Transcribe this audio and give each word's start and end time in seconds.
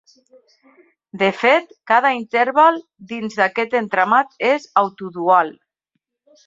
De 1.23 1.29
fet, 1.41 1.75
cada 1.91 2.13
interval 2.21 2.81
dins 3.13 3.39
d'aquest 3.43 3.79
entramat 3.85 4.37
és 4.53 4.71
autodual. 4.87 5.55